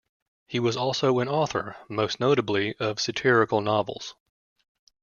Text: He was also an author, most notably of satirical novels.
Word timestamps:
He 0.47 0.59
was 0.59 0.75
also 0.75 1.19
an 1.19 1.27
author, 1.27 1.75
most 1.87 2.19
notably 2.19 2.75
of 2.77 2.99
satirical 2.99 3.61
novels. 3.61 4.15